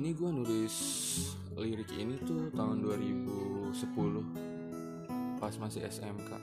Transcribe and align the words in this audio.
ini 0.00 0.16
gue 0.16 0.32
nulis 0.32 0.76
lirik 1.60 1.92
ini 1.92 2.16
tuh 2.24 2.48
tahun 2.56 2.80
2010 2.88 3.76
pas 5.36 5.52
masih 5.60 5.84
SMK 5.84 6.40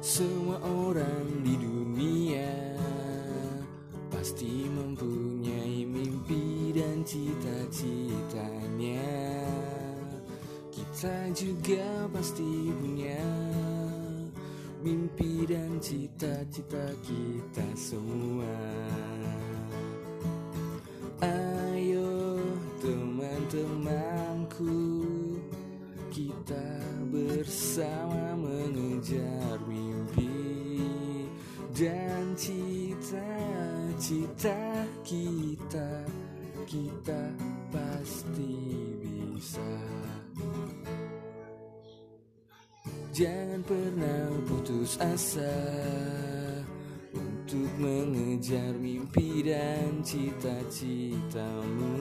Semua 0.00 0.56
orang 0.64 1.44
di 1.44 1.60
dunia 1.60 2.72
pasti 4.08 4.64
mempunyai 4.64 5.84
mimpi 5.84 6.72
dan 6.72 7.04
cita-citanya. 7.04 9.75
Kita 10.96 11.28
juga 11.36 12.08
pasti 12.08 12.72
punya 12.72 13.20
mimpi 14.80 15.44
dan 15.44 15.76
cita-cita 15.76 16.88
kita 17.04 17.68
semua. 17.76 18.56
Ayo 21.20 22.40
teman-temanku 22.80 25.04
kita 26.08 26.80
bersama 27.12 28.32
mengejar 28.32 29.60
mimpi 29.68 30.32
dan 31.76 32.32
cita-cita 32.40 33.28
kita 35.04 36.08
kita 36.64 37.36
pasti 37.68 38.56
bisa 39.36 39.95
jangan 43.16 43.64
pernah 43.64 44.28
putus 44.44 45.00
asa 45.00 45.56
untuk 47.16 47.72
mengejar 47.80 48.76
mimpi 48.76 49.40
dan 49.40 50.04
cita-citamu 50.04 51.96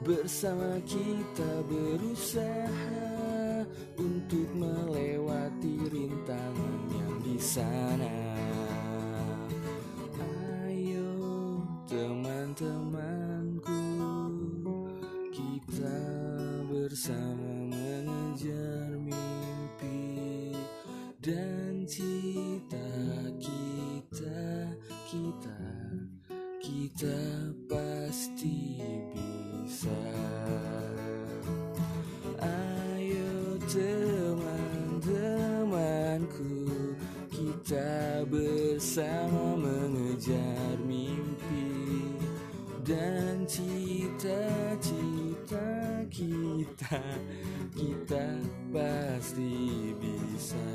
Bersama 0.00 0.80
kita 0.88 1.68
berusaha 1.68 3.04
untuk 4.00 4.48
melewati 4.56 5.78
rintangan 5.92 6.76
yang 6.90 7.20
di 7.20 7.36
sana. 7.38 8.10
Ayo 10.66 11.12
teman-temanku, 11.86 13.78
kita 15.30 16.02
bersama 16.66 17.70
mengejar 17.70 19.01
dan 21.22 21.86
cita 21.86 22.90
kita, 23.38 24.74
kita, 25.06 25.62
kita 26.58 27.22
pasti 27.70 28.82
bisa. 29.14 30.02
Ayo 32.42 33.54
teman-temanku, 33.70 36.58
kita 37.30 38.26
bersama 38.26 39.62
mengejar 39.62 40.74
mimpi 40.82 42.18
dan 42.82 43.46
cita-cita 43.46 45.11
kita, 46.28 47.00
kita 47.74 48.24
pasti 48.70 49.90
bisa. 49.98 50.66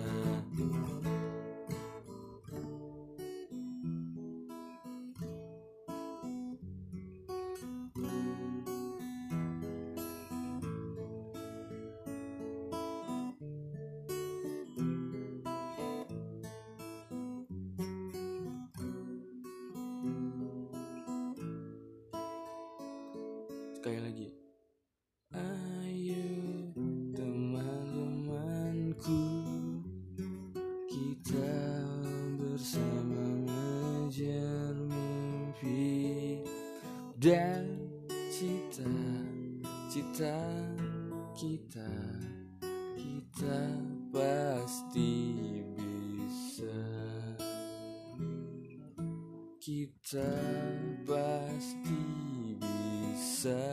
Mengejar 34.17 34.73
mimpi 34.89 36.41
Dan 37.17 37.77
cita-cita 38.33 39.13
kita 41.37 41.93
Kita 42.97 43.61
pasti 44.09 45.61
bisa. 45.77 46.81
Kita 49.61 50.33
pasti 51.05 52.03
bisa. 52.57 53.69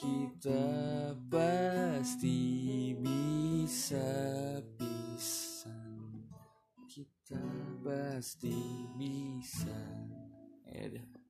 Kita 0.00 0.64
pasti 1.28 2.40
bisa 2.96 4.41
pasti 7.84 8.54
bisa. 8.98 9.78
Ya 10.68 10.88
udah 10.88 11.21